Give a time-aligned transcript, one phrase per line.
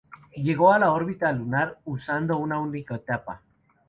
[0.35, 3.43] Llegó a la órbita lunar usando una única etapa.